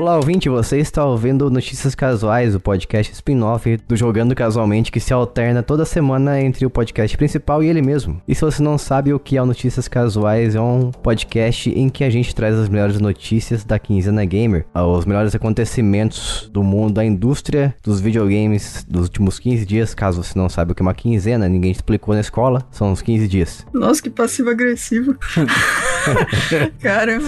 [0.00, 5.12] Olá, ouvinte, você está ouvindo Notícias Casuais, o podcast spin-off do Jogando Casualmente que se
[5.12, 8.18] alterna toda semana entre o podcast principal e ele mesmo.
[8.26, 11.90] E se você não sabe o que é o Notícias Casuais, é um podcast em
[11.90, 16.94] que a gente traz as melhores notícias da quinzena gamer, os melhores acontecimentos do mundo
[16.94, 19.94] da indústria dos videogames dos últimos 15 dias.
[19.94, 23.02] Caso você não sabe o que é uma quinzena, ninguém explicou na escola, são uns
[23.02, 23.66] 15 dias.
[23.74, 25.14] Nossa, que passivo-agressivo.
[26.80, 27.24] Caramba.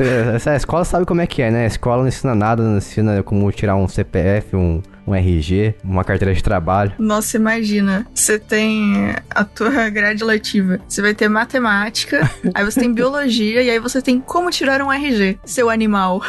[0.46, 1.64] A escola sabe como é que é, né?
[1.64, 6.04] A escola não ensina nada, não ensina como tirar um CPF, um, um RG, uma
[6.04, 6.92] carteira de trabalho.
[6.98, 8.06] Nossa, imagina.
[8.14, 10.80] Você tem a tua grade letiva.
[10.86, 14.92] Você vai ter matemática, aí você tem biologia e aí você tem como tirar um
[14.92, 16.22] RG, seu animal.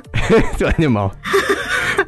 [0.58, 1.14] seu animal.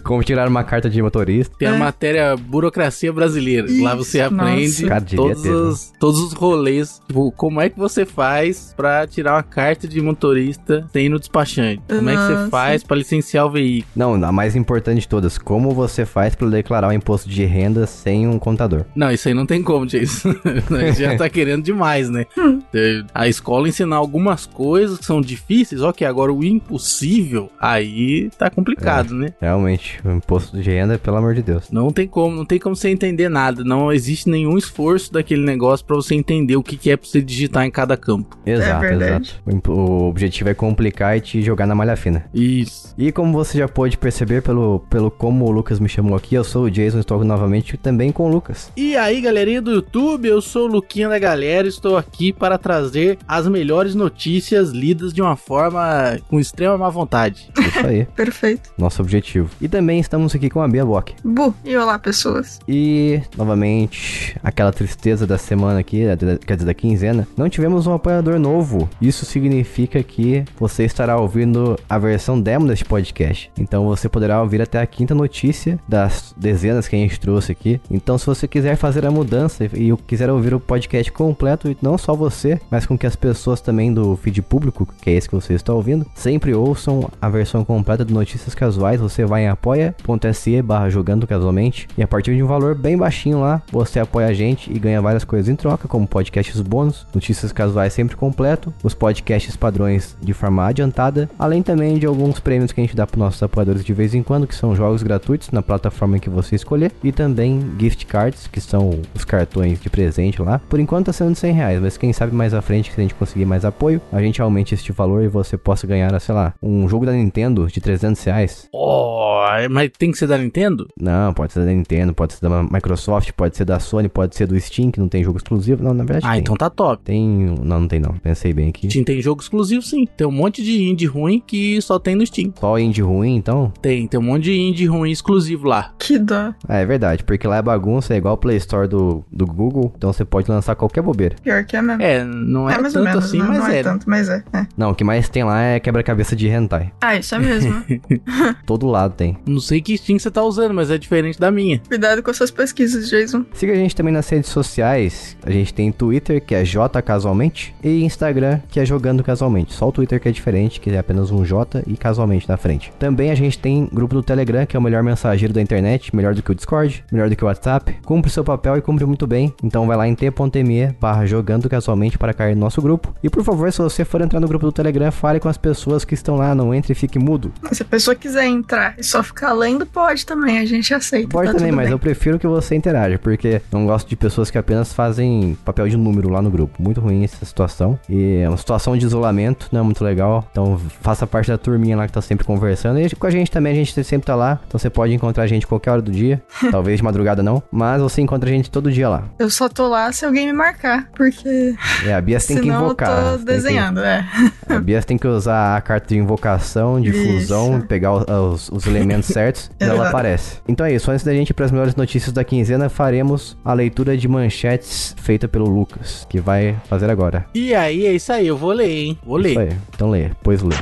[0.02, 1.54] Como tirar uma carta de motorista.
[1.58, 1.78] Tem a é.
[1.78, 3.70] matéria burocracia brasileira.
[3.70, 7.00] Isso, Lá você aprende todos, os, todos os rolês.
[7.06, 11.18] Tipo, como é que você faz pra tirar uma carta de motorista sem ir no
[11.18, 11.82] despachante?
[11.88, 12.12] Como nossa.
[12.12, 13.92] é que você faz pra licenciar o veículo?
[13.94, 15.38] Não, a mais importante de todas.
[15.38, 18.84] Como você faz pra declarar o imposto de renda sem um contador?
[18.94, 20.34] Não, isso aí não tem como, Jason.
[20.96, 22.26] já tá querendo demais, né?
[23.14, 29.14] A escola ensinar algumas coisas que são difíceis, ok, agora o impossível, aí tá complicado,
[29.14, 29.34] é, né?
[29.40, 30.00] Realmente.
[30.04, 31.70] O imposto de renda, pelo amor de Deus.
[31.70, 33.64] Não tem como, não tem como você entender nada.
[33.64, 37.20] Não existe nenhum esforço daquele negócio para você entender o que, que é pra você
[37.20, 38.38] digitar em cada campo.
[38.44, 39.42] Exato, é exato.
[39.68, 42.24] O, objetivo é complicar e te jogar na malha fina.
[42.32, 42.94] Isso.
[42.96, 46.42] E como você já pôde perceber pelo, pelo como o Lucas me chamou aqui, eu
[46.42, 48.72] sou o Jason, estou novamente também com o Lucas.
[48.76, 53.18] E aí, galerinha do YouTube, eu sou o Luquinha da galera, estou aqui para trazer
[53.28, 57.50] as melhores notícias lidas de uma forma com extrema má vontade.
[57.58, 58.04] Isso aí.
[58.16, 58.70] Perfeito.
[58.78, 59.50] Nosso objetivo.
[59.60, 61.14] E também estamos aqui com a Bia Bock.
[61.22, 62.58] Bu, e olá, pessoas.
[62.66, 66.04] E, novamente, aquela tristeza da semana aqui,
[66.46, 68.88] quer dizer, da quinzena, não tivemos um apoiador novo.
[69.00, 73.50] Isso significa que você estará ouvindo a versão demo deste podcast.
[73.58, 77.80] Então você poderá ouvir até a quinta notícia das dezenas que a gente trouxe aqui.
[77.90, 82.14] Então, se você quiser fazer a mudança e quiser ouvir o podcast completo, não só
[82.14, 85.54] você, mas com que as pessoas também do feed público, que é esse que você
[85.54, 90.88] está ouvindo, sempre ouçam a versão completa de Notícias Casuais, você vai em apoia.se barra
[90.88, 94.72] jogando casualmente e a partir de um valor bem baixinho lá, você apoia a gente
[94.72, 99.56] e ganha várias coisas em troca, como podcasts bônus, notícias casuais sempre completo, os podcasts
[99.56, 103.42] padrões de forma adiantada, além também de alguns prêmios que a gente dá para nossos
[103.42, 105.71] apoiadores de vez em quando, que são jogos gratuitos na plataforma
[106.20, 110.60] que você escolher, e também gift cards, que são os cartões de presente lá.
[110.68, 113.02] Por enquanto tá sendo de 100 reais, mas quem sabe mais à frente, se a
[113.02, 116.54] gente conseguir mais apoio, a gente aumente este valor e você possa ganhar, sei lá,
[116.62, 118.68] um jogo da Nintendo de 300 reais.
[118.72, 119.32] Oh,
[119.70, 120.88] mas tem que ser da Nintendo?
[120.98, 124.46] Não, pode ser da Nintendo, pode ser da Microsoft, pode ser da Sony, pode ser
[124.46, 125.82] do Steam, que não tem jogo exclusivo.
[125.82, 126.26] Não, na verdade.
[126.26, 126.40] Ah, tem.
[126.40, 127.02] então tá top.
[127.04, 127.26] Tem.
[127.62, 128.12] Não, não tem não.
[128.14, 128.88] Pensei bem aqui.
[128.88, 130.06] Steam tem jogo exclusivo, sim.
[130.16, 132.52] Tem um monte de indie ruim que só tem no Steam.
[132.58, 133.72] Só indie ruim, então?
[133.80, 135.92] Tem, tem um monte de indie ruim exclusivo lá.
[135.98, 136.54] Que dó.
[136.68, 139.92] Ah, é verdade, porque lá é bagunça, é igual o Play Store do, do Google,
[139.96, 141.36] então você pode lançar qualquer bobeira.
[141.42, 142.02] Pior que é mesmo.
[142.02, 143.78] É, não é, é tanto menos, assim, não, mas não é.
[143.78, 144.66] é tanto, mas é, é.
[144.76, 146.92] Não, o que mais tem lá é quebra-cabeça de hentai.
[147.00, 147.84] Ah, isso é mesmo.
[148.66, 149.36] Todo lado tem.
[149.46, 151.80] Não sei que Steam você tá usando, mas é diferente da minha.
[151.88, 153.44] Cuidado com as suas pesquisas, Jason.
[153.52, 155.36] Siga a gente também nas redes sociais.
[155.44, 159.72] A gente tem Twitter, que é J Casualmente, e Instagram, que é Jogando Casualmente.
[159.72, 162.92] Só o Twitter que é diferente, que é apenas um J e casualmente na frente.
[162.98, 166.34] Também a gente tem grupo do Telegram, que é o melhor mensageiro da internet, melhor
[166.34, 167.96] do que o Discord, melhor do que o WhatsApp.
[168.04, 169.54] Cumpre seu papel e cumpre muito bem.
[169.62, 173.14] Então vai lá em t.me barra jogando casualmente para cair no nosso grupo.
[173.22, 176.04] E por favor, se você for entrar no grupo do Telegram, fale com as pessoas
[176.04, 177.52] que estão lá, não entre e fique mudo.
[177.72, 181.28] Se a pessoa quiser entrar e só ficar lendo, pode também, a gente aceita.
[181.28, 181.92] Pode tá também, mas bem.
[181.92, 185.96] eu prefiro que você interaja, porque não gosto de pessoas que apenas fazem papel de
[185.96, 186.82] número lá no grupo.
[186.82, 187.98] Muito ruim essa situação.
[188.08, 190.46] E é uma situação de isolamento, não é muito legal.
[190.50, 193.00] Então faça parte da turminha lá que tá sempre conversando.
[193.00, 194.60] E com a gente também, a gente sempre tá lá.
[194.66, 196.42] Então você pode encontrar a gente qualquer hora do dia.
[196.70, 197.62] Talvez de madrugada não.
[197.70, 199.24] Mas você encontra a gente todo dia lá.
[199.38, 201.74] Eu só tô lá se alguém me marcar, porque.
[202.04, 203.32] É, a Bia tem que invocar.
[203.32, 204.06] Eu tô desenhando, que...
[204.06, 204.24] é.
[204.68, 207.40] A Bia tem que usar a carta de invocação, de Isso.
[207.40, 210.58] fusão, pegar os, os elementos certos e ela aparece.
[210.66, 211.10] Então é isso.
[211.10, 215.14] Antes da gente ir para as melhores notícias da quinzena, faremos a leitura de manchetes
[215.18, 217.46] feita pelo Lucas, que vai fazer agora.
[217.54, 218.46] E aí, é isso aí.
[218.46, 219.18] Eu vou ler, hein?
[219.24, 219.50] Vou ler.
[219.50, 219.72] Isso aí.
[219.94, 220.30] Então lê.
[220.42, 220.76] Pois lê.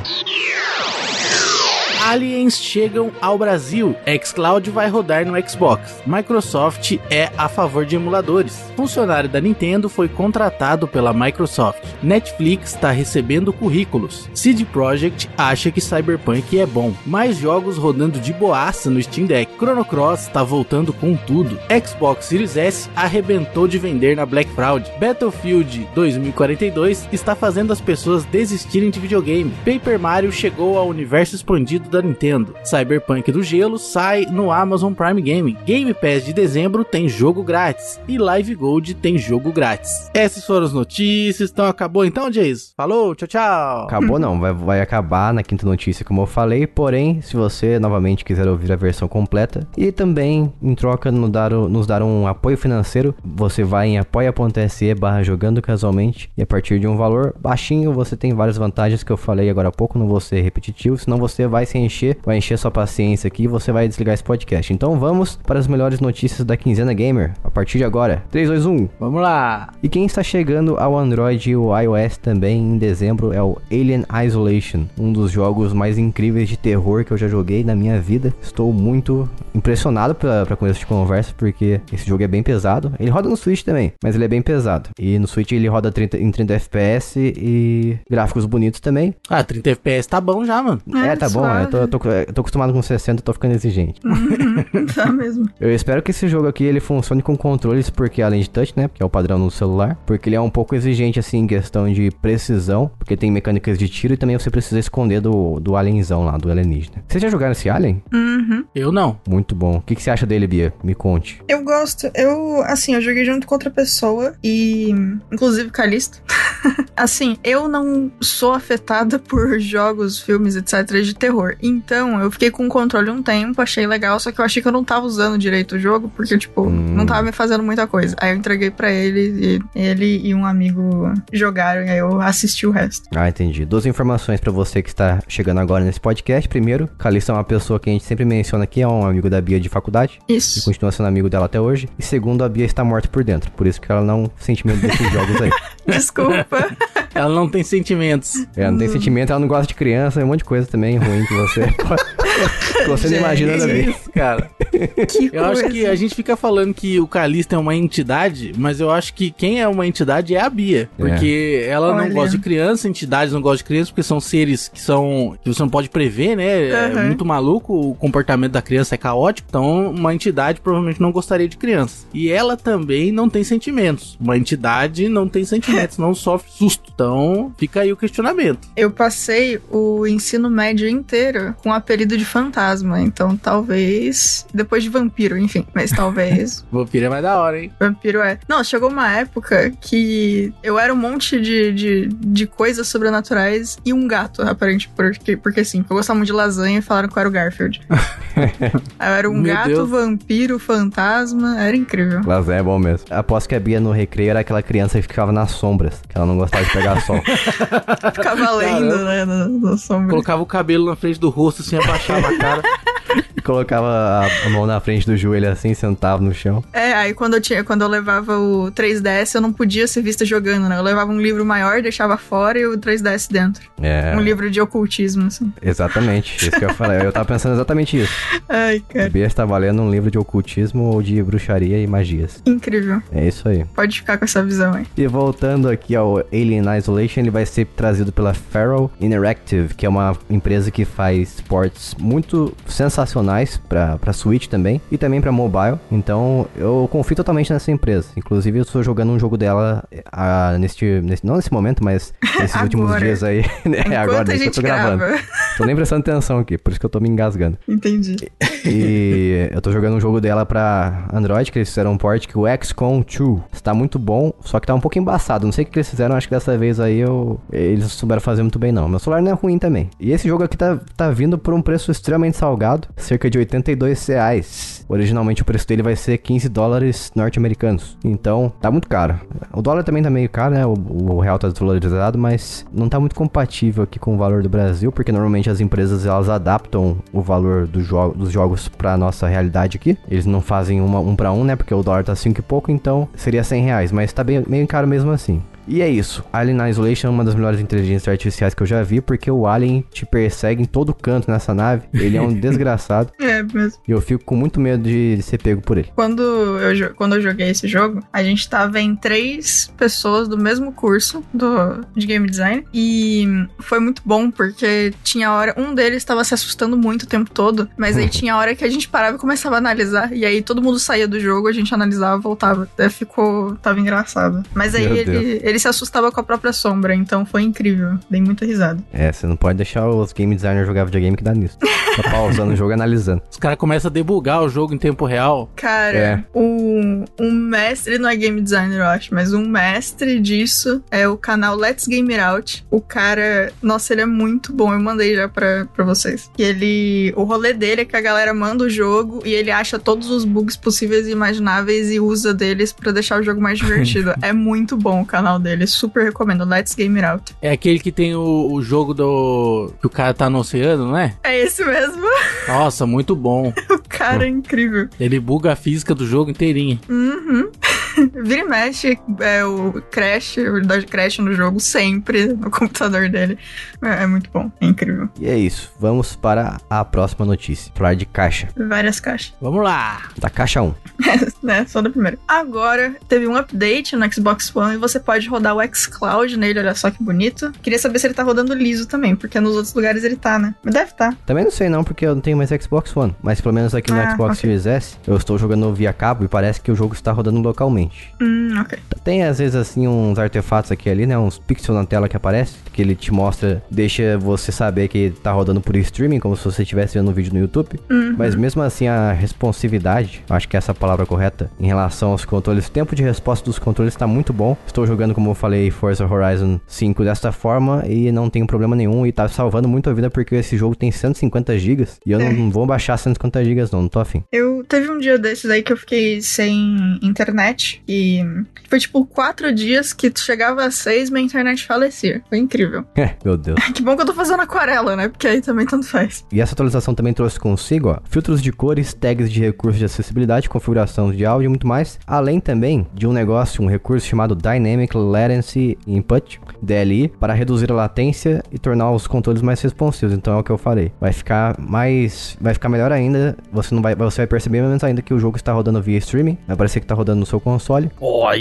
[2.11, 3.95] Aliens chegam ao Brasil.
[4.21, 6.03] xCloud vai rodar no Xbox.
[6.05, 8.65] Microsoft é a favor de emuladores.
[8.75, 11.85] Funcionário da Nintendo foi contratado pela Microsoft.
[12.03, 14.29] Netflix está recebendo currículos.
[14.35, 16.93] CD Projekt acha que Cyberpunk é bom.
[17.07, 19.57] Mais jogos rodando de boaça no Steam Deck.
[19.57, 21.61] Chrono Cross está voltando com tudo.
[21.87, 24.91] Xbox Series S arrebentou de vender na Black Fraud.
[24.99, 29.55] Battlefield 2042 está fazendo as pessoas desistirem de videogame.
[29.65, 32.55] Paper Mario chegou ao universo expandido da da Nintendo.
[32.65, 35.57] Cyberpunk do Gelo sai no Amazon Prime Gaming.
[35.65, 38.01] Game Pass de dezembro tem jogo grátis.
[38.09, 40.11] E Live Gold tem jogo grátis.
[40.15, 41.51] Essas foram as notícias.
[41.51, 42.73] Então acabou então, Jason.
[42.77, 43.85] Falou, tchau, tchau.
[43.85, 46.67] Acabou não, vai, vai acabar na quinta notícia, como eu falei.
[46.67, 51.51] Porém, se você novamente quiser ouvir a versão completa e também em troca nos dar,
[51.51, 56.79] nos dar um apoio financeiro, você vai em apoia.se barra jogando casualmente e a partir
[56.79, 60.07] de um valor baixinho você tem várias vantagens que eu falei agora há pouco, não
[60.07, 61.90] vou ser repetitivo, senão você vai se encher,
[62.25, 64.73] vai encher sua paciência aqui e você vai desligar esse podcast.
[64.73, 68.23] Então vamos para as melhores notícias da quinzena gamer a partir de agora.
[68.31, 68.89] 3, 2, 1.
[68.99, 69.69] Vamos lá.
[69.83, 74.05] E quem está chegando ao Android e o iOS também em dezembro é o Alien
[74.27, 78.33] Isolation, um dos jogos mais incríveis de terror que eu já joguei na minha vida.
[78.43, 82.93] Estou muito impressionado para começo de conversa, porque esse jogo é bem pesado.
[82.99, 84.91] Ele roda no Switch também, mas ele é bem pesado.
[84.99, 89.15] E no Switch ele roda 30, em 30 FPS e gráficos bonitos também.
[89.29, 90.81] Ah, 30 FPS tá bom já, mano.
[90.95, 91.47] É, é tá bom.
[91.47, 94.01] Eu tô, eu, tô, eu tô, acostumado com 60, tô ficando exigente.
[94.05, 95.49] Uhum, tá mesmo.
[95.61, 98.91] Eu espero que esse jogo aqui ele funcione com controles, porque além de touch, né?
[98.93, 99.97] Que é o padrão no celular.
[100.07, 102.91] Porque ele é um pouco exigente, assim, em questão de precisão.
[102.99, 106.51] Porque tem mecânicas de tiro e também você precisa esconder do, do alienzão lá, do
[106.51, 107.03] alienígena.
[107.09, 108.03] Vocês já jogaram esse Alien?
[108.13, 108.65] Uhum.
[108.75, 109.19] Eu não.
[109.29, 109.77] Muito bom.
[109.77, 110.73] O que, que você acha dele, Bia?
[110.83, 111.43] Me conte.
[111.49, 112.11] Eu gosto.
[112.15, 114.91] Eu, assim, eu joguei junto com outra pessoa e.
[115.33, 116.23] Inclusive Calisto.
[116.97, 121.03] assim, eu não sou afetada por jogos, filmes, etc.
[121.03, 121.57] de terror.
[121.63, 124.69] Então, eu fiquei com o controle um tempo, achei legal, só que eu achei que
[124.69, 126.95] eu não tava usando direito o jogo, porque, tipo, hum.
[126.95, 128.17] não tava me fazendo muita coisa.
[128.21, 132.67] Aí eu entreguei para ele e ele e um amigo jogaram, e aí eu assisti
[132.67, 133.09] o resto.
[133.15, 133.65] Ah, entendi.
[133.65, 136.49] Duas informações para você que está chegando agora nesse podcast.
[136.49, 139.41] Primeiro, Calisto é uma pessoa que a gente sempre menciona aqui, é um amigo da
[139.41, 140.19] Bia de faculdade.
[140.29, 140.59] Isso.
[140.59, 141.89] E continua sendo amigo dela até hoje.
[141.99, 144.81] E segundo, a Bia está morta por dentro, por isso que ela não sente medo
[144.81, 145.51] desses jogos aí.
[145.87, 146.77] Desculpa.
[147.15, 148.47] ela não tem sentimentos.
[148.57, 150.97] É, não tem sentimento, ela não gosta de criança, é um monte de coisa também
[150.97, 151.50] ruim que você
[152.83, 154.51] que você não imagina da isso, cara.
[154.71, 155.51] Que eu coisa.
[155.51, 159.15] acho que a gente fica falando que o Calista é uma entidade, mas eu acho
[159.15, 160.83] que quem é uma entidade é a Bia.
[160.83, 160.87] É.
[160.97, 161.69] Porque é.
[161.69, 162.07] ela Olha.
[162.07, 165.37] não gosta de criança, entidades não gostam de criança, porque são seres que são.
[165.43, 166.91] que você não pode prever, né?
[166.91, 166.99] Uhum.
[166.99, 169.49] É muito maluco, o comportamento da criança é caótico.
[169.49, 172.07] Então, uma entidade provavelmente não gostaria de crianças.
[172.15, 174.17] E ela também não tem sentimentos.
[174.21, 176.91] Uma entidade não tem sentimentos, não sofre susto.
[176.95, 178.69] Então, fica aí o questionamento.
[178.77, 183.01] Eu passei o ensino médio inteiro com o apelido de fantasma.
[183.01, 184.47] Então, talvez.
[184.53, 185.67] Depois de vampiro, enfim.
[185.75, 186.65] Mas talvez.
[186.71, 187.73] vampiro é mais da hora, hein?
[187.79, 188.39] Vampiro é.
[188.49, 193.93] Não, chegou uma época que eu era um monte de, de, de coisas sobrenaturais e
[193.93, 194.89] um gato, aparente.
[194.95, 197.81] Porque, porque assim, eu gostava muito de lasanha e falaram que eu era o Garfield.
[198.37, 199.91] eu era um Meu gato, Deus.
[199.91, 201.61] vampiro, fantasma.
[201.61, 202.21] Era incrível.
[202.25, 203.07] Lasanha é bom mesmo.
[203.11, 206.27] Aposto que a Bia no recreio era aquela criança que ficava nas sombras, que ela
[206.27, 207.21] não gostava de pegar sol.
[208.15, 209.25] ficava lendo, né?
[209.25, 210.11] Na, na sombra.
[210.11, 212.63] Colocava o cabelo na frente do rosto, assim, abaixava a cara.
[213.45, 216.63] Colocava a, mão na frente do joelho assim, sentava no chão.
[216.73, 220.25] É, aí quando eu tinha, quando eu levava o 3DS, eu não podia ser vista
[220.25, 220.79] jogando, né?
[220.79, 223.63] Eu levava um livro maior, deixava fora e o 3DS dentro.
[223.81, 224.15] É.
[224.17, 225.53] Um livro de ocultismo, assim.
[225.63, 227.07] Exatamente, isso que eu falei.
[227.07, 228.13] Eu tava pensando exatamente isso.
[228.49, 229.09] Ai, cara.
[229.09, 232.43] O Bia está valendo um livro de ocultismo ou de bruxaria e magias.
[232.47, 233.03] Incrível.
[233.13, 233.65] É isso aí.
[233.75, 234.87] Pode ficar com essa visão aí.
[234.97, 239.89] E voltando aqui ao Alien Isolation, ele vai ser trazido pela Feral Interactive, que é
[239.89, 245.79] uma empresa que faz ports muito sensacionais para Switch também e também para mobile.
[245.91, 248.09] Então eu confio totalmente nessa empresa.
[248.17, 252.61] Inclusive eu estou jogando um jogo dela a, neste, nesse, não nesse momento, mas nesses
[252.61, 253.45] últimos dias aí.
[253.91, 254.97] é agora, que eu tô grava.
[254.97, 255.23] gravando.
[255.57, 257.59] tô nem prestando atenção aqui, por isso que eu tô me engasgando.
[257.69, 258.17] Entendi.
[258.65, 262.39] E eu tô jogando um jogo dela para Android, que eles fizeram um port que
[262.39, 265.45] o XCOM 2 está muito bom, só que tá um pouco embaçado.
[265.45, 268.43] Não sei o que eles fizeram, acho que dessa vez aí eu, eles souberam fazer
[268.43, 268.89] muito bem não.
[268.89, 269.91] Meu celular não é ruim também.
[269.99, 274.07] E esse jogo aqui tá, tá vindo por um preço extremamente salgado, cerca de 82
[274.07, 274.80] reais.
[274.91, 277.97] Originalmente o preço dele vai ser 15 dólares norte-americanos.
[278.05, 279.21] Então, tá muito caro.
[279.55, 280.67] O dólar também tá meio caro, né?
[280.67, 284.49] O, o, real tá desvalorizado, mas não tá muito compatível aqui com o valor do
[284.49, 289.29] Brasil, porque normalmente as empresas elas adaptam o valor do jo dos jogos pra nossa
[289.29, 289.97] realidade aqui.
[290.11, 291.55] Eles não fazem uma, um para um, né?
[291.55, 294.67] Porque o dólar tá 5 e pouco, então seria 100 reais, mas tá bem, meio
[294.67, 295.41] caro mesmo assim.
[295.71, 296.25] E é isso.
[296.33, 299.85] Alien Isolation é uma das melhores inteligências artificiais que eu já vi, porque o Alien
[299.89, 301.87] te persegue em todo canto nessa nave.
[301.95, 303.13] Ele é um desgraçado.
[303.21, 303.81] É mesmo.
[303.87, 305.91] E eu fico com muito medo de, ser pego por ele.
[305.95, 310.73] Quando eu, quando eu joguei esse jogo, a gente tava em três pessoas do mesmo
[310.73, 312.65] curso do, de game design.
[312.73, 313.27] E
[313.59, 315.55] foi muito bom, porque tinha hora.
[315.57, 318.71] Um deles estava se assustando muito o tempo todo, mas aí tinha hora que a
[318.71, 320.13] gente parava e começava a analisar.
[320.13, 322.63] E aí todo mundo saía do jogo, a gente analisava voltava.
[322.63, 323.57] Até ficou.
[323.57, 324.43] Tava engraçado.
[324.55, 327.99] Mas aí ele, ele se assustava com a própria sombra, então foi incrível.
[328.09, 328.83] Dei muita risada.
[328.93, 331.59] É, você não pode deixar os game designers jogar videogame que dá nisso.
[331.61, 333.23] Fica pausando o jogo e analisando.
[333.31, 335.51] Os caras começam a debugar o jogo em tempo real.
[335.57, 336.25] Cara, É.
[336.35, 341.17] um, um mestre, não é game designer, eu acho, mas um mestre disso é o
[341.17, 342.67] canal Let's Game It Out.
[342.71, 344.73] O cara, nossa, ele é muito bom.
[344.73, 346.31] Eu mandei já pra, pra vocês.
[346.39, 347.13] E ele.
[347.17, 350.25] O rolê dele é que a galera manda o jogo e ele acha todos os
[350.25, 354.15] bugs possíveis e imagináveis e usa deles pra deixar o jogo mais divertido.
[354.23, 355.67] é muito bom o canal dele.
[355.67, 356.45] Super recomendo.
[356.45, 357.37] Let's Game It Out.
[357.43, 359.73] É aquele que tem o, o jogo do.
[359.81, 361.15] que o cara tá no oceano, não é?
[361.23, 362.03] É esse mesmo.
[362.49, 363.53] Nossa, muito bom.
[363.71, 364.50] o cara é incrível.
[364.99, 366.79] Ele buga a física do jogo inteirinho.
[366.89, 367.51] Uhum.
[368.23, 373.39] Vira e mexe é, o Crash, o Dodge Crash no jogo, sempre no computador dele.
[373.83, 375.09] É, é muito bom, é incrível.
[375.19, 375.73] E é isso.
[375.79, 377.73] Vamos para a próxima notícia.
[377.75, 378.49] Falar de caixa.
[378.57, 379.35] Várias caixas.
[379.41, 380.09] Vamos lá!
[380.19, 380.75] Da caixa 1.
[381.43, 381.65] né?
[381.69, 382.19] Só da primeira.
[382.27, 386.75] Agora, teve um update no Xbox One e você pode rodar o xCloud nele, olha
[386.75, 387.53] só que bonito.
[387.63, 390.55] Queria saber se ele tá rodando liso também, porque nos outros lugares ele tá, né?
[390.63, 391.15] Mas deve tá.
[391.27, 393.15] Também não sei não, porque eu não tenho mais Xbox One.
[393.23, 394.41] Mas pelo menos aqui no Ah, Xbox ok.
[394.41, 398.13] Series S, eu estou jogando via cabo e parece que o jogo está rodando localmente.
[398.21, 398.79] Hum, ok.
[399.05, 401.19] Tem às vezes assim uns artefatos aqui ali, né?
[401.19, 405.33] Uns pixels na tela que aparece, que ele te mostra, deixa você saber que tá
[405.33, 407.81] rodando por streaming, como se você estivesse vendo um vídeo no YouTube.
[407.91, 408.15] Uhum.
[408.17, 412.67] Mas mesmo assim a responsividade, acho que essa é palavra correta, em relação aos controles,
[412.67, 414.57] o tempo de resposta dos controles tá muito bom.
[414.67, 419.07] Estou jogando, como eu falei, Forza Horizon 5 desta forma e não tenho problema nenhum
[419.07, 422.33] e tá salvando muito a vida porque esse jogo tem 150 GB e eu É.
[422.33, 424.23] não vou baixar 150 GB não, não tô afim.
[424.33, 428.23] Eu teve um dia desses aí que eu fiquei sem internet e
[428.69, 432.23] foi tipo quatro dias que chegava às seis minha internet falecia.
[432.29, 432.85] Foi incrível.
[433.25, 433.59] Meu Deus.
[433.75, 435.09] Que bom que eu tô fazendo aquarela, né?
[435.09, 436.25] Porque aí também tanto faz.
[436.33, 440.49] E essa atualização também trouxe consigo, ó, filtros de cores, tags de recursos de acessibilidade,
[440.49, 444.97] configuração de áudio e muito mais, além também de um negócio, um recurso chamado Dynamic
[444.97, 450.15] Latency Input, DLI, para reduzir a latência e tornar os controles mais responsivos.
[450.15, 450.93] Então é o que eu falei.
[451.01, 453.37] Vai ficar mais, vai ficar melhor ainda.
[453.53, 456.39] Você não vai, você vai perceber menos ainda que o jogo está rodando via streaming,
[456.47, 457.91] vai parecer que está rodando no seu console.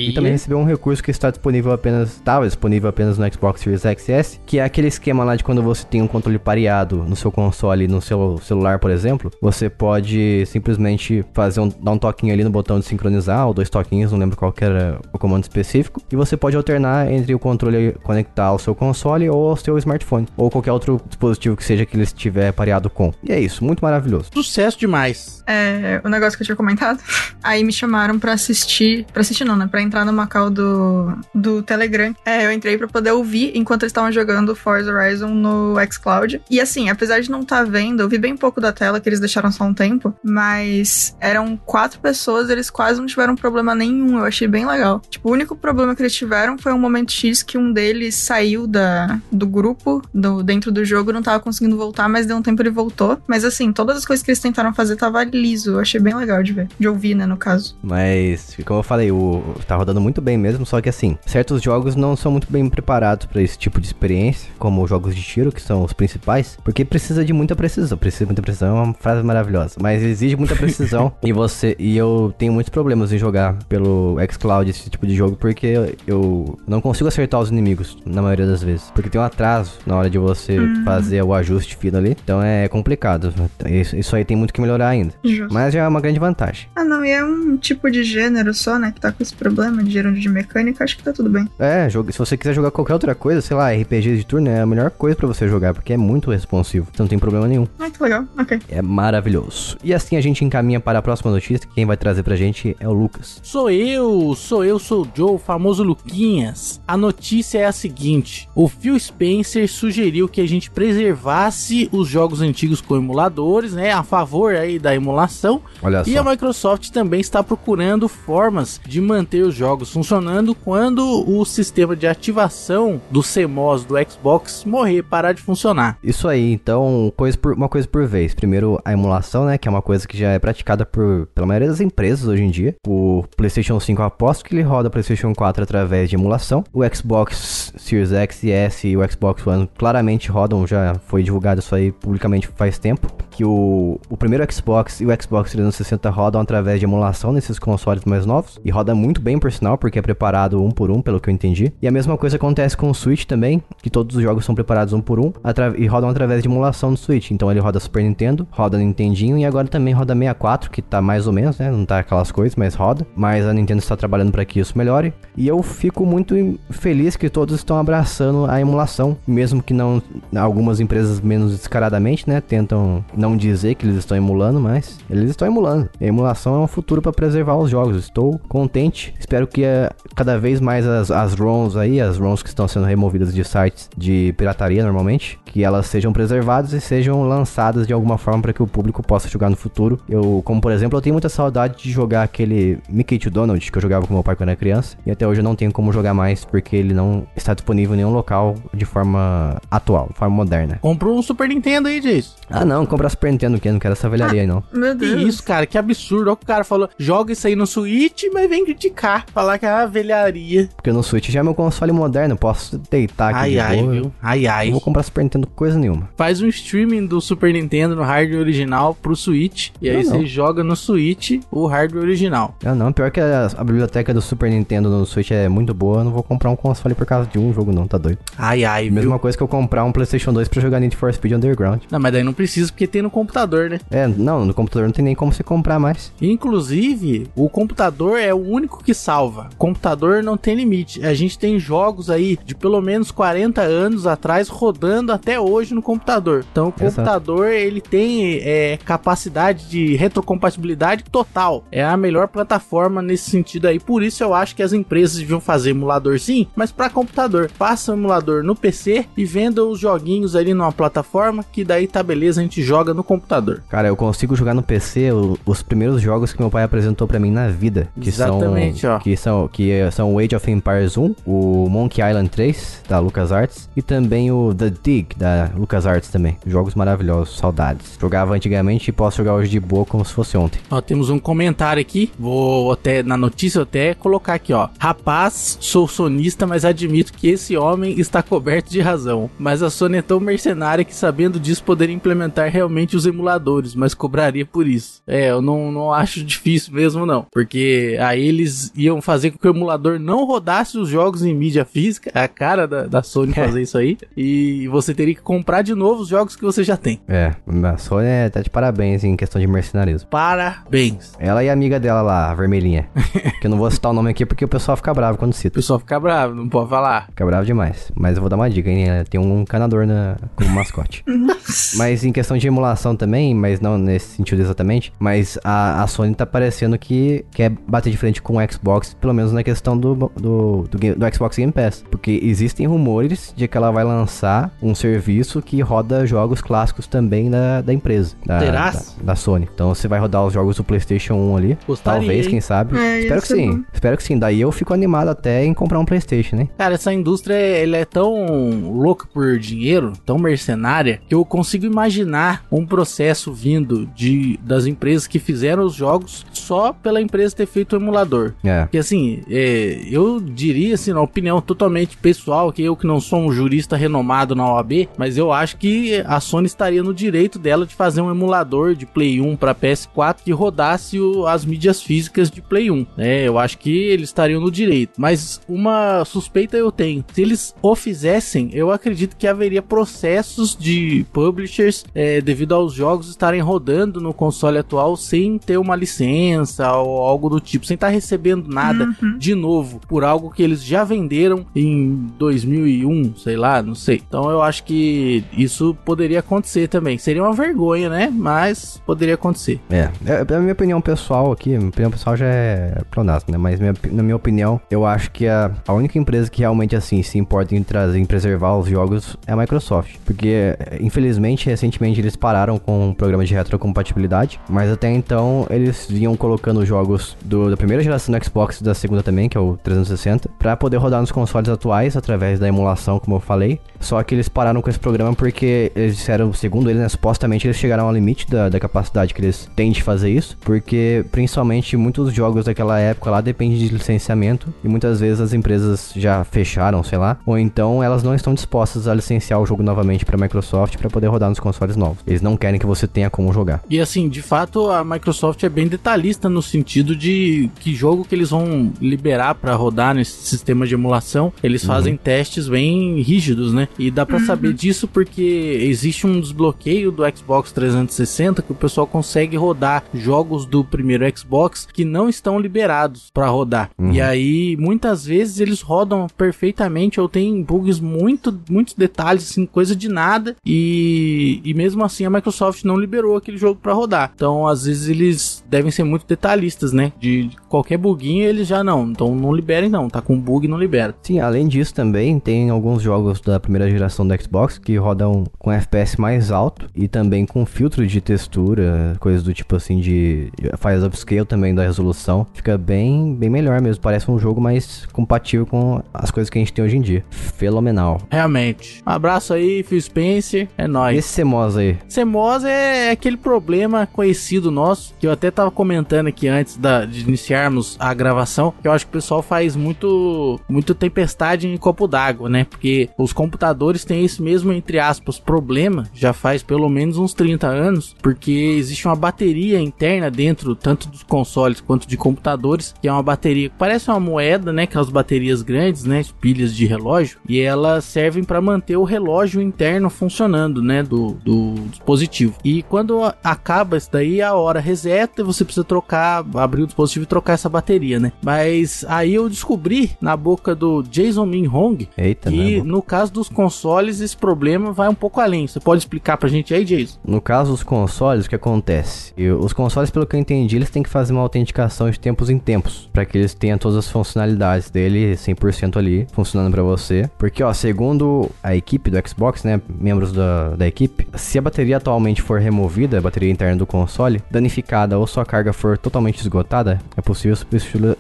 [0.10, 3.86] E também recebeu um recurso que está disponível apenas, estava disponível apenas no Xbox Series
[3.86, 7.04] X e S, que é aquele esquema lá de quando você tem um controle pareado
[7.08, 11.98] no seu console no seu celular, por exemplo, você pode simplesmente fazer um, dar um
[11.98, 15.18] toquinho ali no botão de sincronizar, ou dois toquinhos, não lembro qual que era o
[15.18, 19.56] comando específico, e você pode alternar entre o controle conectar ao seu console ou ao
[19.56, 23.14] seu smartphone, ou qualquer outro dispositivo que seja que ele estiver pareado com.
[23.24, 24.30] E é isso, muito maravilhoso.
[24.34, 25.40] Sucesso demais.
[25.48, 27.00] É, o negócio que eu tinha comentado.
[27.42, 29.06] Aí me chamaram pra assistir.
[29.12, 29.68] Pra assistir não, né?
[29.68, 32.14] Pra entrar no Macau do, do Telegram.
[32.26, 36.42] É, eu entrei pra poder ouvir enquanto eles estavam jogando Forza Horizon no xCloud.
[36.50, 39.20] E assim, apesar de não estar vendo, eu vi bem pouco da tela, que eles
[39.20, 40.14] deixaram só um tempo.
[40.24, 44.20] Mas eram quatro pessoas, eles quase não tiveram problema nenhum.
[44.20, 45.02] Eu achei bem legal.
[45.10, 48.68] Tipo, o único problema que eles tiveram foi um momento X que um deles saiu
[48.68, 52.62] da, do grupo, do, dentro do jogo, não tava conseguindo voltar, mas deu um tempo
[52.62, 53.18] ele voltou.
[53.28, 55.72] Mas assim, todas as coisas que eles tentaram fazer tava liso.
[55.72, 56.68] Eu achei bem legal de ver.
[56.80, 57.76] De ouvir, né, no caso.
[57.82, 61.96] Mas, como eu falei, o, tá rodando muito bem mesmo, só que assim, certos jogos
[61.96, 65.52] não são muito bem preparados pra esse tipo de experiência, como os jogos de tiro,
[65.52, 67.98] que são os principais, porque precisa de muita precisão.
[67.98, 71.98] Precisa de muita precisão é uma frase maravilhosa, mas exige muita precisão e você e
[71.98, 76.82] eu tenho muitos problemas em jogar pelo xCloud esse tipo de jogo porque eu não
[76.82, 80.18] consigo acertar os inimigos na maioria das vezes, porque tem um atraso na hora de
[80.18, 82.16] você fazer o ajuste fino ali.
[82.24, 83.34] Então é complicado.
[83.66, 85.14] Isso, isso aí tem muito que melhorar ainda.
[85.24, 85.54] Justo.
[85.54, 86.68] Mas já é uma grande vantagem.
[86.76, 89.84] Ah, não, e é um tipo de gênero só, né, que tá com esse problema
[89.84, 91.48] de gênero de mecânica, acho que tá tudo bem.
[91.58, 94.62] É, jogo, se você quiser jogar qualquer outra coisa, sei lá, RPG de turno é
[94.62, 96.88] a melhor coisa pra você jogar, porque é muito responsivo.
[96.92, 97.68] Então não tem problema nenhum.
[97.80, 98.60] Ah, que legal, ok.
[98.70, 99.78] É maravilhoso.
[99.84, 102.76] E assim a gente encaminha para a próxima notícia, que quem vai trazer pra gente
[102.80, 103.40] é o Lucas.
[103.44, 106.82] Sou eu, sou eu, sou o Joe, o famoso Luquinhas.
[106.88, 112.42] A notícia é a seguinte: o Phil Spencer sugeriu que a gente preservasse os jogos
[112.42, 113.92] antigos com emuladores, né?
[113.92, 115.62] A favor aí da emulação.
[115.82, 116.20] Olha E só.
[116.20, 122.08] a Microsoft também está procurando formas de manter os jogos funcionando quando o sistema de
[122.08, 125.98] ativação do CMOS do Xbox morrer, parar de funcionar.
[126.04, 128.34] Isso aí, então, coisa por- uma coisa por vez.
[128.34, 129.58] Primeiro, a emulação, né?
[129.58, 132.50] Que é uma coisa que já é praticada por, pela maioria das empresas hoje em
[132.50, 132.76] dia.
[132.88, 136.64] O PlayStation 5 eu aposto que ele roda PlayStation 4 através de emulação.
[136.74, 141.60] O Xbox Series X e S e o Xbox One claramente rodam, já foi divulgado
[141.60, 143.08] isso aí publicamente faz tempo.
[143.30, 148.04] Que o, o primeiro Xbox e o Xbox 360 rodam através de emulação nesses consoles
[148.06, 148.60] mais novos.
[148.64, 151.34] E roda muito bem, por sinal, porque é preparado um por um, pelo que eu
[151.34, 151.72] entendi.
[151.82, 154.94] E a mesma coisa acontece com o Switch também, que todos os jogos são preparados
[154.94, 155.32] um por um
[155.78, 157.32] e rodam através de emulação no Switch.
[157.32, 161.28] Então ele roda Super Nintendo, roda Nintendinho e agora também roda 64, que tá mais
[161.28, 161.72] ou menos, né?
[161.72, 163.06] Não tá aquelas coisas, mas roda.
[163.16, 165.14] Mas a Nintendo está trabalhando para que isso melhore.
[165.38, 170.02] E eu fico muito feliz que todos estão abraçando a emulação, mesmo que não
[170.36, 175.48] algumas empresas menos descaradamente, né, tentam não dizer que eles estão emulando, mas eles estão
[175.48, 175.90] emulando.
[176.00, 177.98] A emulação é um futuro para preservar os jogos.
[177.98, 179.14] Estou contente.
[179.20, 182.86] Espero que uh, cada vez mais as, as ROMs aí, as ROMs que estão sendo
[182.86, 188.18] removidas de sites de pirataria normalmente, que elas sejam preservadas e sejam lançadas de alguma
[188.18, 190.00] forma para que o público possa jogar no futuro.
[190.08, 193.78] Eu, como por exemplo, eu tenho muita saudade de jogar aquele Mickey to Donald que
[193.78, 195.92] eu jogava com meu pai quando era criança e até hoje eu não tenho como
[195.92, 200.36] jogar mais porque ele não está disponível em nenhum local de forma atual, de forma
[200.36, 200.78] moderna.
[200.82, 202.36] Comprou um Super Nintendo aí, Jason.
[202.50, 204.64] Ah, não, comprar Super Nintendo que não quero essa velharia aí não.
[204.74, 205.22] Meu Que Deus.
[205.24, 206.28] isso, cara, que absurdo.
[206.30, 209.74] Olha o cara falou, joga isso aí no Switch, mas vem criticar, falar que é
[209.74, 210.70] uma velharia.
[210.76, 213.78] Porque no Switch já é meu console moderno, eu posso deitar aqui Ai, de ai,
[213.82, 213.92] boa.
[213.92, 214.12] viu?
[214.22, 214.66] Ai, ai.
[214.68, 216.10] Não vou comprar Super Nintendo coisa nenhuma.
[216.18, 219.70] Faz um streaming do Super Nintendo no hardware original pro Switch.
[219.82, 220.20] E aí Não, não.
[220.22, 222.56] você joga no Switch o hardware original.
[222.64, 226.00] Ah, não, pior que a, a biblioteca do Super Nintendo no Switch é muito boa,
[226.00, 228.20] eu não vou comprar um console por causa de um jogo não, tá doido.
[228.38, 228.94] Ai, ai, viu?
[228.94, 231.82] Mesma coisa que eu comprar um PlayStation 2 pra jogar Need for Speed Underground.
[231.92, 233.80] Não, mas daí não precisa porque tem no computador, né?
[233.90, 236.12] É, não, no computador não tem nem como você comprar mais.
[236.22, 239.50] Inclusive, o computador é o único que salva.
[239.54, 241.06] O computador não tem limite.
[241.06, 245.82] A gente tem jogos aí de pelo menos 40 anos atrás rodando até hoje no
[245.82, 246.46] computador.
[246.52, 246.96] Então, o Exato.
[246.96, 251.64] computador ele tem é, capacidade de retrocompatibilidade total.
[251.72, 253.80] É a melhor plataforma nesse sentido aí.
[253.80, 257.50] Por isso eu acho que as empresas deviam fazer emulador sim, mas para computador.
[257.58, 262.02] Faça o emulador no PC e venda os joguinhos ali numa plataforma que daí tá
[262.02, 263.64] beleza, a gente joga no computador.
[263.70, 265.10] Cara, eu consigo jogar no PC
[265.46, 267.90] os primeiros jogos que meu pai apresentou pra mim na vida.
[268.00, 269.00] Que Exatamente, são, ó.
[269.00, 273.70] Que são, que são o Age of Empires 1, o Monkey Island 3, da LucasArts,
[273.76, 276.38] e também o The Dig, da LucasArts também.
[276.46, 277.98] Jogos maravilhosos, saudades.
[278.00, 280.60] Jogava antigamente e posso jogar hoje de boa como se fosse ontem.
[280.70, 282.12] Ó, temos um comentário aqui.
[282.18, 284.70] Vou até na notícia até colocar aqui, ó.
[284.80, 289.30] Rapaz, sou sonista, mas admito que esse homem está coberto de razão.
[289.38, 293.94] Mas a Sony é tão mercenária que sabendo disso poderia implementar realmente os emuladores, mas
[293.94, 295.02] cobraria por isso.
[295.08, 299.48] É, eu não, não acho difícil mesmo não, porque aí eles iam fazer com que
[299.48, 303.34] o emulador não rodasse os jogos em mídia física, é a cara da, da Sony
[303.34, 306.78] fazer isso aí, e você teria que comprar de novo os jogos que você já
[306.78, 307.00] tem.
[307.08, 310.08] É, a Sony é- tá de parabéns em questão de mercenarismo.
[310.10, 311.14] Parabéns.
[311.20, 312.88] Ela e a amiga dela lá, a vermelhinha.
[313.40, 315.36] que eu não vou citar o nome aqui porque o pessoal fica bravo quando O
[315.36, 315.56] cita.
[315.56, 317.08] pessoal fica bravo, não pode falar.
[317.08, 317.92] Fica bravo demais.
[317.96, 318.86] Mas eu vou dar uma dica, hein?
[319.10, 321.04] Tem um canador na, como mascote.
[321.76, 324.94] mas em questão de emulação também, mas não nesse sentido exatamente.
[324.98, 329.14] Mas a, a Sony tá parecendo que quer bater de frente com o Xbox, pelo
[329.14, 331.84] menos na questão do, do, do, do Xbox Game Pass.
[331.92, 337.30] Porque existem rumores de que ela vai lançar um serviço que roda jogos clássicos também
[337.30, 338.16] da, da empresa.
[338.26, 338.96] Da, Terás?
[339.00, 339.48] da, da Sony.
[339.54, 341.49] Então você vai rodar os jogos do PlayStation 1 ali.
[341.68, 342.32] Gostaria, Talvez, hein?
[342.32, 342.78] quem sabe.
[342.78, 343.52] É, Espero que sim.
[343.52, 343.64] bom.
[343.74, 344.18] Espero que sim.
[344.18, 346.48] Daí eu fico animado até em comprar um PlayStation, né?
[346.58, 352.44] Cara, essa indústria ela é tão louca por dinheiro, tão mercenária, que eu consigo imaginar
[352.52, 357.74] um processo vindo de das empresas que fizeram os jogos só pela empresa ter feito
[357.74, 358.34] o emulador.
[358.44, 358.62] É.
[358.64, 363.20] Porque assim, é, eu diria assim, na opinião totalmente pessoal, que eu que não sou
[363.20, 367.66] um jurista renomado na OAB, mas eu acho que a Sony estaria no direito dela
[367.66, 372.30] de fazer um emulador de Play 1 para PS4 que rodasse o- as mídias físicas
[372.30, 372.86] de Play 1.
[372.98, 373.28] né?
[373.28, 374.94] eu acho que eles estariam no direito.
[374.98, 377.04] Mas uma suspeita eu tenho.
[377.14, 383.10] Se eles o fizessem, eu acredito que haveria processos de publishers é, devido aos jogos
[383.10, 387.90] estarem rodando no console atual sem ter uma licença ou algo do tipo, sem estar
[387.90, 389.18] recebendo nada Uhum.
[389.18, 394.02] de novo por algo que eles já venderam em 2001, sei lá, não sei.
[394.08, 396.98] Então eu acho que isso poderia acontecer também.
[396.98, 398.12] Seria uma vergonha, né?
[398.14, 399.60] Mas poderia acontecer.
[399.70, 403.38] É, é, a minha opinião pessoal aqui, minha opinião pessoal já é pleonasmo, né?
[403.38, 407.02] Mas minha- na minha opinião, eu acho que a, a única empresa que realmente, assim,
[407.04, 409.96] se importa em trazer, em preservar os jogos é a Microsoft.
[410.06, 416.16] Porque, infelizmente, recentemente eles pararam com o programa de retrocompatibilidade, mas até então eles vinham
[416.16, 419.58] colocando jogos do- da primeira geração do Xbox e da segunda também, que é o
[419.64, 423.60] 360, pra poder rodar nos consoles atuais através da emulação, como eu falei.
[423.80, 427.58] Só que eles pararam com esse programa porque eles disseram, segundo eles, né, supostamente eles
[427.58, 432.14] chegaram ao limite da, da capacidade que eles têm de fazer isso, porque principalmente muitos
[432.14, 436.98] jogos daquela época lá dependem de licenciamento e muitas vezes as empresas já fecharam, sei
[436.98, 440.90] lá, ou então elas não estão dispostas a licenciar o jogo novamente pra Microsoft pra
[440.90, 442.04] poder rodar nos consoles novos.
[442.06, 443.64] Eles não querem que você tenha como jogar.
[443.70, 448.14] E assim, de fato, a Microsoft é bem detalhista no sentido de que jogo que
[448.14, 453.69] eles vão liberar para rodar nesse sistema de emulação, eles fazem testes bem rígidos, né?
[453.78, 454.26] E dá para uhum.
[454.26, 455.22] saber disso porque
[455.62, 461.68] existe um desbloqueio do Xbox 360 que o pessoal consegue rodar jogos do primeiro Xbox
[461.72, 463.70] que não estão liberados para rodar.
[463.78, 463.92] Uhum.
[463.92, 469.76] E aí, muitas vezes eles rodam perfeitamente ou tem bugs muito, muitos detalhes, assim, coisa
[469.76, 470.36] de nada.
[470.46, 474.12] E, e mesmo assim a Microsoft não liberou aquele jogo para rodar.
[474.14, 476.92] Então, às vezes eles devem ser muito detalhistas, né?
[477.00, 478.90] De, de qualquer buguinho eles já não.
[478.90, 480.96] Então não liberem não, tá com bug não libera.
[481.02, 485.52] Sim, além disso também tem alguns jogos da primeira geração do Xbox que rodam com
[485.52, 490.84] FPS mais alto e também com filtro de textura, coisas do tipo assim de faz
[490.84, 492.28] upscale também da resolução.
[492.34, 496.42] Fica bem bem melhor mesmo, parece um jogo mais compatível com as coisas que a
[496.42, 497.04] gente tem hoje em dia.
[497.10, 498.00] Fenomenal.
[498.10, 498.84] Realmente.
[498.86, 500.98] Um abraço aí, Phil Spencer, é nóis.
[500.98, 501.78] Esse Semosa aí.
[501.88, 507.02] Semosa é aquele problema conhecido nosso que eu até tava comentando aqui antes da, de
[507.02, 511.88] iniciarmos a gravação, que eu acho que o pessoal faz muito muito tempestade em copo
[511.88, 512.46] d'água, né?
[512.46, 513.49] Porque os computadores
[513.86, 518.88] têm esse mesmo entre aspas problema já faz pelo menos uns 30 anos, porque existe
[518.88, 523.56] uma bateria interna dentro tanto dos consoles quanto de computadores, que é uma bateria que
[523.58, 528.42] parece uma moeda, né, aquelas baterias grandes, né, pilhas de relógio, e elas servem para
[528.42, 532.36] manter o relógio interno funcionando, né, do, do dispositivo.
[532.44, 537.08] E quando acaba isso daí, a hora reseta, você precisa trocar, abrir o dispositivo e
[537.08, 538.12] trocar essa bateria, né?
[538.22, 543.30] Mas aí eu descobri na boca do Jason Min Hong Eita, que no caso dos
[543.40, 545.48] consoles esse problema vai um pouco além.
[545.48, 547.00] Você pode explicar pra gente aí, Jason?
[547.06, 549.14] No caso dos consoles, o que acontece?
[549.18, 552.30] Eu, os consoles, pelo que eu entendi, eles têm que fazer uma autenticação de tempos
[552.30, 557.10] em tempos, para que eles tenham todas as funcionalidades dele 100% ali funcionando para você.
[557.18, 561.78] Porque, ó, segundo a equipe do Xbox, né, membros da, da equipe, se a bateria
[561.78, 566.82] atualmente for removida, a bateria interna do console, danificada ou sua carga for totalmente esgotada,
[566.98, 567.38] é possível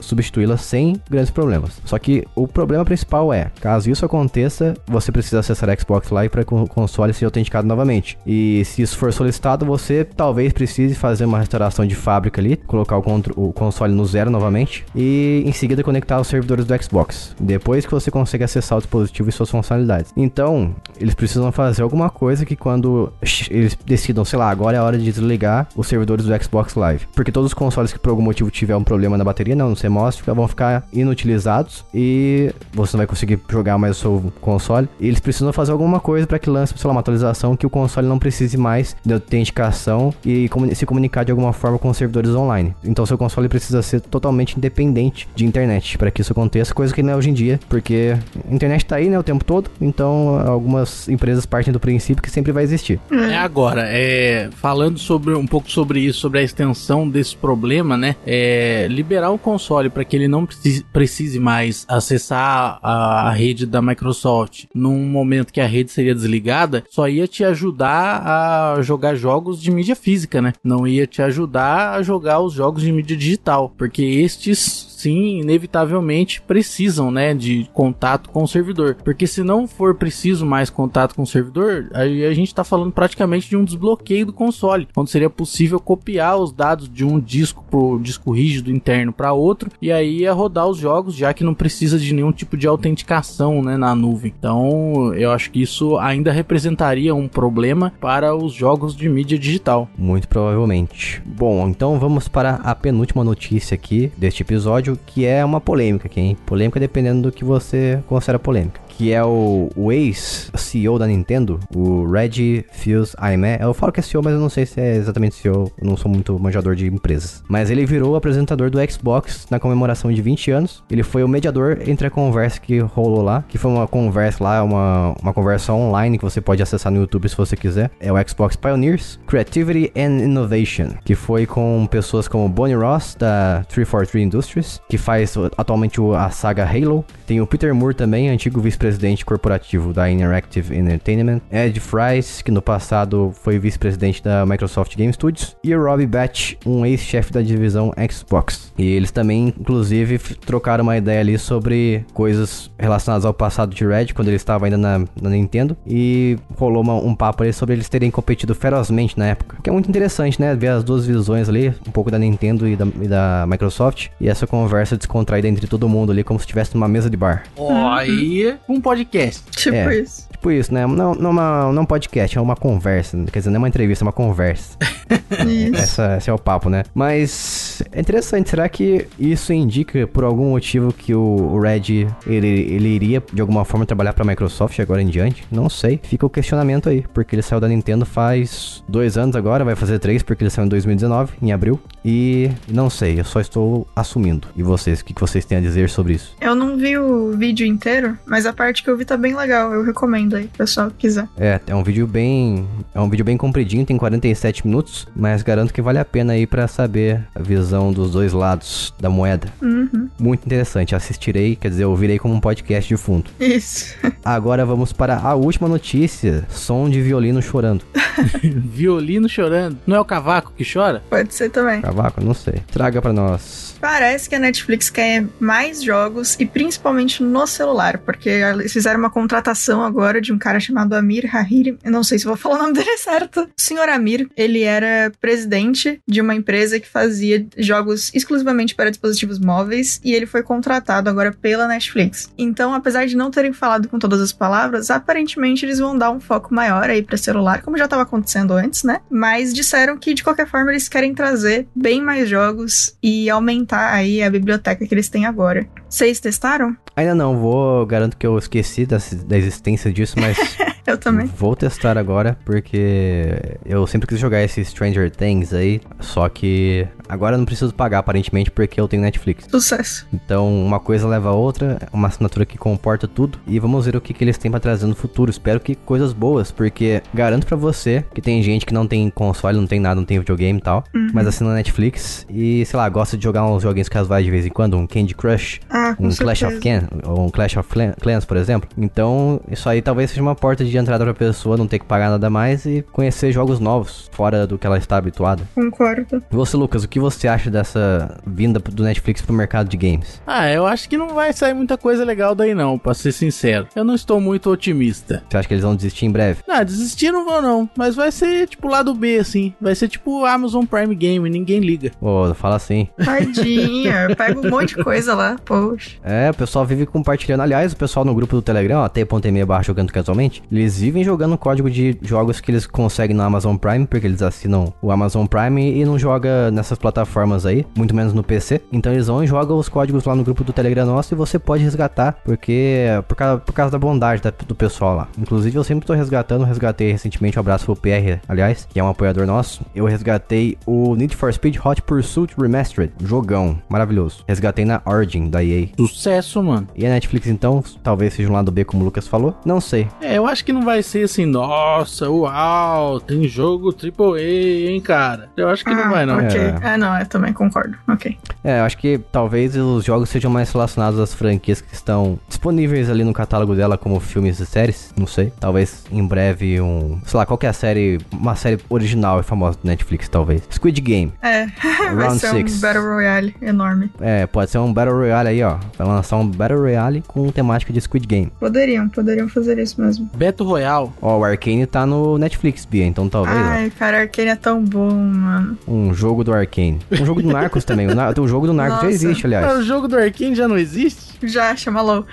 [0.01, 1.81] substituí-la sem grandes problemas.
[1.85, 6.29] Só que o problema principal é, caso isso aconteça, você precisa acessar a Xbox Live
[6.29, 8.17] para que o console seja autenticado novamente.
[8.25, 12.97] E se isso for solicitado, você talvez precise fazer uma restauração de fábrica ali, colocar
[12.97, 13.01] o,
[13.35, 17.35] o console no zero novamente e em seguida conectar os servidores do Xbox.
[17.39, 20.11] Depois que você consegue acessar o dispositivo e suas funcionalidades.
[20.15, 23.11] Então, eles precisam fazer alguma coisa que quando
[23.49, 27.07] eles decidam, sei lá, agora é a hora de desligar os servidores do Xbox Live.
[27.13, 29.75] Porque todos os consoles que por algum motivo tiver um problema na bateria, não, no
[29.75, 34.87] CMOS, vão ficar inutilizados e você não vai conseguir jogar mais o seu console.
[34.99, 37.69] E eles precisam fazer alguma coisa para que lance, sei lá, uma atualização que o
[37.69, 42.31] console não precise mais de autenticação e se comunicar de alguma forma com os servidores
[42.31, 42.73] online.
[42.83, 47.03] Então seu console precisa ser totalmente independente de internet para que isso aconteça, coisa que
[47.03, 48.17] não é hoje em dia, porque
[48.49, 52.31] a internet tá aí, né, o tempo todo, então algumas empresas partem do princípio que
[52.31, 52.99] sempre vai existir.
[53.11, 58.15] É agora, é, falando sobre um pouco sobre isso, sobre a extensão desse problema, né,
[58.25, 60.47] é, liberar o console para que ele não
[60.93, 66.83] precise, mais acessar a, a rede da Microsoft num momento que a rede seria desligada,
[66.89, 70.53] só ia te ajudar a jogar jogos de mídia física, né?
[70.63, 76.41] Não ia te ajudar a jogar os jogos de mídia digital, porque estes sim, inevitavelmente
[76.41, 78.97] precisam, né, de contato com o servidor.
[79.03, 82.91] Porque se não for preciso mais contato com o servidor, aí a gente está falando
[82.91, 87.63] praticamente de um desbloqueio do console, onde seria possível copiar os dados de um disco
[87.69, 91.53] pro disco rígido interno para outro e aí ia rodar os jogos, já que não
[91.53, 94.33] precisa de nenhum tipo de autenticação, né, na nuvem.
[94.37, 99.87] Então, eu acho que isso ainda representaria um problema para os jogos de mídia digital.
[99.97, 101.21] Muito provavelmente.
[101.25, 106.09] Bom, então vamos para a penúltima notícia aqui deste episódio episódio que é uma polêmica
[106.15, 106.37] hein?
[106.45, 112.05] Polêmica dependendo do que você considera polêmica que é o, o ex-CEO da Nintendo, o
[112.05, 113.57] Reggie Fils-Aimé.
[113.61, 115.95] Eu falo que é CEO, mas eu não sei se é exatamente CEO, eu não
[115.95, 117.41] sou muito manjador de empresas.
[117.47, 120.83] Mas ele virou apresentador do Xbox na comemoração de 20 anos.
[120.91, 124.61] Ele foi o mediador entre a conversa que rolou lá, que foi uma conversa lá,
[124.61, 127.89] uma, uma conversa online que você pode acessar no YouTube se você quiser.
[128.01, 133.63] É o Xbox Pioneers Creativity and Innovation, que foi com pessoas como Bonnie Ross, da
[133.69, 137.05] 343 Industries, que faz atualmente a saga Halo.
[137.25, 142.51] Tem o Peter Moore também, antigo vice-presidente vice-presidente corporativo da Interactive Entertainment, Ed Fries, que
[142.51, 147.93] no passado foi vice-presidente da Microsoft Game Studios, e Robbie Batch, um ex-chefe da divisão
[148.11, 148.73] Xbox.
[148.77, 154.07] E eles também, inclusive, trocaram uma ideia ali sobre coisas relacionadas ao passado de Red,
[154.07, 157.87] quando ele estava ainda na, na Nintendo, e rolou uma, um papo ali sobre eles
[157.89, 159.57] terem competido ferozmente na época.
[159.61, 160.55] Que é muito interessante, né?
[160.55, 164.27] Ver as duas visões ali, um pouco da Nintendo e da, e da Microsoft, e
[164.27, 167.43] essa conversa descontraída entre todo mundo ali, como se estivesse numa mesa de bar.
[167.55, 169.43] Oh, aí, um um podcast.
[169.51, 170.28] Tipo é, isso.
[170.39, 170.87] Tipo isso, né?
[170.87, 173.17] Não, não, uma, não um podcast, é uma conversa.
[173.31, 174.77] Quer dizer, não é uma entrevista, é uma conversa.
[175.45, 175.75] isso.
[175.75, 176.83] Essa, esse é o papo, né?
[176.93, 182.47] Mas Mas é interessante, será que isso indica por algum motivo que o Red ele,
[182.47, 185.45] ele iria de alguma forma trabalhar para a Microsoft agora em diante?
[185.51, 185.99] Não sei.
[186.01, 189.99] Fica o questionamento aí, porque ele saiu da Nintendo faz dois anos agora, vai fazer
[189.99, 191.79] três porque ele saiu em 2019, em abril.
[192.03, 194.47] E não sei, eu só estou assumindo.
[194.55, 196.35] E vocês, o que, que vocês têm a dizer sobre isso?
[196.39, 199.73] Eu não vi o vídeo inteiro, mas a parte que eu vi tá bem legal.
[199.73, 201.27] Eu recomendo aí, pessoal que quiser.
[201.37, 202.67] É, é um vídeo bem.
[202.93, 206.45] É um vídeo bem compridinho, tem 47 minutos, mas garanto que vale a pena aí
[206.45, 209.47] para saber a visão dos dois lados da moeda.
[209.61, 210.09] Uhum.
[210.19, 213.29] Muito interessante, assistirei, quer dizer, ouvirei como um podcast de fundo.
[213.39, 213.95] Isso.
[214.23, 217.85] Agora vamos para a última notícia: som de violino chorando.
[218.43, 219.77] Violino chorando.
[219.85, 221.03] Não é o cavaco que chora?
[221.09, 221.81] Pode ser também.
[221.81, 222.61] Cavaco, não sei.
[222.71, 223.75] Traga para nós.
[223.79, 229.09] Parece que a Netflix quer mais jogos e principalmente no celular, porque eles fizeram uma
[229.09, 231.77] contratação agora de um cara chamado Amir Hahiri.
[231.83, 233.41] Eu não sei se vou falar o nome dele certo.
[233.41, 239.39] O senhor Amir, ele era presidente de uma empresa que fazia jogos exclusivamente para dispositivos
[239.39, 242.29] móveis e ele foi contratado agora pela Netflix.
[242.37, 246.19] Então, apesar de não terem falado com todas as palavras, aparentemente eles vão dar um
[246.19, 249.01] foco maior aí para celular, como já estava acontecendo antes, né?
[249.09, 254.21] Mas disseram que de qualquer forma eles querem trazer bem mais jogos e aumentar aí
[254.21, 255.67] a biblioteca que eles têm agora.
[255.89, 256.77] Vocês testaram?
[256.95, 257.85] Ainda não, vou.
[257.85, 260.37] Garanto que eu esqueci da, da existência disso, mas.
[260.85, 261.27] eu também.
[261.27, 265.81] Vou testar agora, porque eu sempre quis jogar esse Stranger Things aí.
[265.99, 269.45] Só que agora eu não preciso pagar, aparentemente, porque eu tenho Netflix.
[269.49, 270.07] Sucesso.
[270.13, 273.39] Então, uma coisa leva a outra, uma assinatura que comporta tudo.
[273.47, 275.29] E vamos ver o que, que eles têm pra trazer no futuro.
[275.29, 279.57] Espero que coisas boas, porque garanto pra você que tem gente que não tem console,
[279.57, 281.09] não tem nada, não tem videogame e tal, Uhum.
[281.13, 284.49] mas assina Netflix e, sei lá, gosta de jogar uns joguinhos casuais de vez em
[284.49, 286.59] quando, um Candy Crush Ah, um Clash of.
[286.59, 288.69] Clans, ou um Clash of Clan- Clans, por exemplo.
[288.77, 292.09] Então, isso aí talvez seja uma porta de entrada pra pessoa não ter que pagar
[292.09, 295.43] nada mais e conhecer jogos novos, fora do que ela está habituada.
[295.55, 296.23] Concordo.
[296.31, 300.21] E você, Lucas, o que você acha dessa vinda do Netflix pro mercado de games?
[300.25, 303.67] Ah, eu acho que não vai sair muita coisa legal daí não, pra ser sincero.
[303.75, 305.23] Eu não estou muito otimista.
[305.29, 306.39] Você acha que eles vão desistir em breve?
[306.47, 309.53] Ah, desistir não vou não, mas vai ser tipo lado B assim.
[309.59, 311.91] Vai ser tipo Amazon Prime Game, ninguém liga.
[312.01, 312.87] Ô, fala assim.
[313.03, 315.97] Tadinha, pega um monte de coisa lá, poxa.
[316.03, 317.41] É, o pessoal vive compartilhando.
[317.41, 321.37] Aliás, o pessoal no grupo do Telegram, ó, t.me barra jogando casualmente, eles vivem jogando
[321.37, 325.73] código de jogos que eles conseguem no Amazon Prime, porque eles assinam o Amazon Prime
[325.79, 328.61] e não joga nessas plataformas aí, muito menos no PC.
[328.71, 331.37] Então eles vão e jogam os códigos lá no grupo do Telegram nosso e você
[331.39, 335.07] pode resgatar, porque por causa, por causa da bondade da- do pessoal lá.
[335.17, 338.89] Inclusive eu sempre tô resgatando, resgatei recentemente, um abraço pro PR, aliás, que é um
[338.89, 339.61] apoiador nosso.
[339.75, 344.23] Eu resgatei o Need for Speed Hot Pursuit Remastered, jogão, maravilhoso.
[344.27, 345.67] Resgatei na Origin da EA.
[345.77, 346.67] Sucesso, mano.
[346.75, 349.35] E a Netflix, então, talvez seja um lado B, como o Lucas falou.
[349.45, 349.87] Não sei.
[350.01, 355.29] É, eu acho que não vai ser assim, nossa, uau, tem jogo AAA, hein, cara.
[355.35, 356.17] Eu acho que não Ah, vai, não.
[356.17, 356.39] Ok.
[356.39, 356.55] É.
[356.63, 357.75] Ah, não, eu também concordo.
[357.87, 358.17] Ok.
[358.43, 362.89] É, eu acho que talvez os jogos sejam mais relacionados às franquias que estão disponíveis
[362.89, 364.93] ali no catálogo dela, como filmes e séries.
[364.97, 365.31] Não sei.
[365.39, 366.99] Talvez em breve um.
[367.05, 367.99] Sei lá, qual que é a série.
[368.11, 370.41] Uma série original e famosa do Netflix, talvez.
[370.51, 371.13] Squid Game.
[371.21, 371.45] É,
[371.93, 372.57] vai Round ser six.
[372.57, 373.91] um Battle Royale enorme.
[373.99, 375.57] É, pode ser um Battle Royale aí, ó.
[375.77, 378.31] Vai lançar um Battle Royale com temática de Squid Game.
[378.39, 380.09] Poderiam, poderiam fazer isso mesmo.
[380.39, 380.93] Beto Royal.
[381.01, 383.39] Ó, o Arcane tá no Netflix, Bia, então talvez, ó.
[383.41, 385.57] Ai, cara, Arcane é tão bom, mano.
[385.67, 386.79] Um jogo do Arcane.
[386.91, 387.87] Um jogo do Narcos também.
[387.87, 388.95] O, Nar- o jogo do Narcos já Nossa.
[388.95, 389.59] existe, Ah, aliás.
[389.59, 391.09] o jogo do Arkane já não existe?
[391.21, 392.05] Já, chama LOL.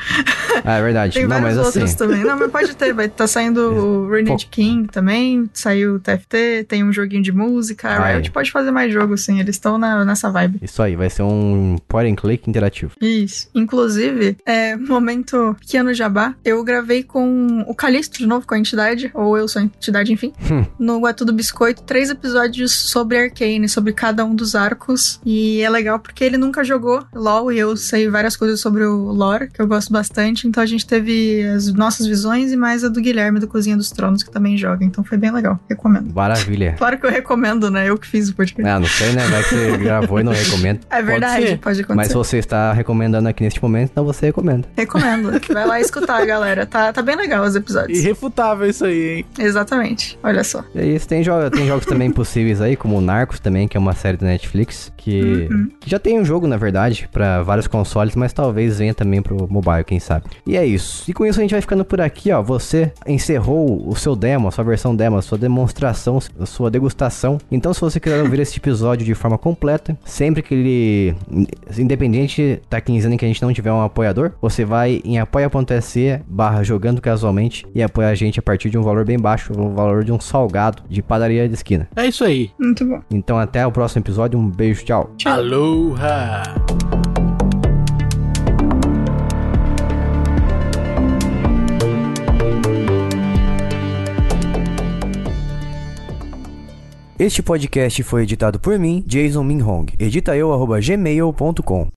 [0.65, 1.15] Ah, é verdade.
[1.15, 1.97] Tem Não, vários mas outros assim.
[1.97, 2.25] também.
[2.25, 2.93] Não, mas pode ter.
[2.93, 5.49] Vai tá saindo o Renegade King também.
[5.53, 7.89] Saiu o TFT, tem um joguinho de música.
[7.89, 8.09] A.
[8.15, 9.39] Riot pode fazer mais jogo, sim.
[9.39, 10.59] Eles estão nessa vibe.
[10.63, 12.93] Isso aí, vai ser um point and click interativo.
[13.01, 13.49] Isso.
[13.55, 19.11] Inclusive, é, momento pequeno jabá, eu gravei com o Calixto de novo, com a entidade,
[19.15, 20.65] ou eu sou a entidade, enfim, Hum.
[20.79, 25.21] no É Tudo Biscoito, três episódios sobre Arcane, sobre cada um dos arcos.
[25.25, 28.97] E é legal porque ele nunca jogou LOL e eu sei várias coisas sobre o
[29.13, 30.47] lore, que eu gosto bastante.
[30.49, 33.91] Então a gente teve as nossas visões e mais a do Guilherme do Cozinha dos
[33.91, 34.85] Tronos, que também joga.
[34.85, 35.59] Então foi bem legal.
[35.69, 36.13] Recomendo.
[36.15, 36.75] Maravilha.
[36.79, 37.89] Claro que eu recomendo, né?
[37.89, 38.69] Eu que fiz o podcast.
[38.71, 39.27] Ah, não sei, né?
[39.27, 40.81] Vai que você gravou e não recomenda.
[40.91, 42.09] É verdade, pode, Mas acontecer.
[42.09, 44.69] se você está recomendando aqui neste momento, então você recomenda.
[44.77, 45.31] Recomendo.
[45.53, 46.67] Vai lá escutar, galera.
[46.67, 47.99] Tá, tá bem legal os episódios.
[48.07, 49.27] Irrefutável isso aí, hein?
[49.39, 50.19] Exatamente.
[50.23, 50.65] Olha só.
[50.75, 53.77] E é isso, tem, jo tem jogos também possíveis aí, como o Narcos também, que
[53.77, 55.71] é uma série da Netflix, que, Uhum.
[55.81, 59.47] que já tem um jogo, na verdade, pra vários consoles, mas talvez venha também pro
[59.51, 60.27] mobile, quem sabe.
[60.47, 61.05] E é isso.
[61.09, 62.43] E com isso a gente vai ficando por aqui, ó.
[62.43, 67.39] Você encerrou o seu demo, a sua versão demo, a sua demonstração, a sua degustação.
[67.51, 71.15] Então, se você quiser ouvir esse episódio de forma completa, sempre que ele,
[71.79, 76.21] independente da quinzena em que a gente não tiver um apoiador, você vai em apoia.se
[76.27, 79.75] barra jogando casualmente e apoiar a gente a partir de um valor bem baixo, o
[79.75, 81.89] valor de um salgado de padaria de esquina.
[81.97, 82.51] É isso aí.
[82.59, 83.01] Muito bom.
[83.11, 85.11] Então até o próximo episódio, um beijo, tchau.
[85.17, 85.33] Tchau.
[85.33, 86.43] Aloha!
[97.19, 99.87] Este podcast foi editado por mim, Jason Minhong.
[99.99, 101.89] Edita eu, arroba gmail.com.